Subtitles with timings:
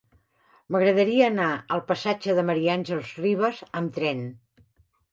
[0.75, 2.57] M'agradaria anar al passatge de Ma.
[2.79, 4.29] Àngels Rivas amb tren.